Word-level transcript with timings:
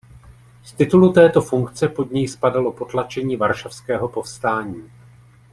Z 0.63 0.73
titulu 0.73 1.13
této 1.13 1.41
funkce 1.41 1.89
pod 1.89 2.11
něj 2.11 2.27
spadalo 2.27 2.71
potlačení 2.73 3.35
varšavského 3.37 4.09
povstání. 4.09 4.89